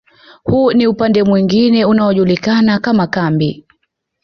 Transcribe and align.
Huu 0.43 0.71
ni 0.71 0.87
upande 0.87 1.23
mwingine 1.23 1.85
unaojulikana 1.85 2.79
kama 2.79 3.07
kambi 3.07 3.65